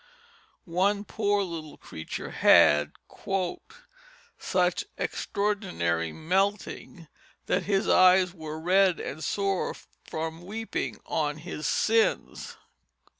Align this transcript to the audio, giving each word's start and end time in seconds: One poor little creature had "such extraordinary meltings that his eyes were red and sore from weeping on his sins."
One 0.65 1.05
poor 1.05 1.43
little 1.43 1.77
creature 1.77 2.31
had 2.31 2.93
"such 4.39 4.83
extraordinary 4.97 6.11
meltings 6.11 7.05
that 7.45 7.63
his 7.65 7.87
eyes 7.87 8.33
were 8.33 8.59
red 8.59 8.99
and 8.99 9.23
sore 9.23 9.75
from 10.07 10.41
weeping 10.43 10.97
on 11.05 11.37
his 11.37 11.67
sins." 11.67 12.57